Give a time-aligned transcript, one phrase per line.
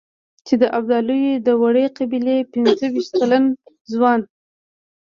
[0.45, 3.43] چې د ابدالیو د وړې قبيلې پنځه وېشت کلن
[3.91, 4.19] ځوان.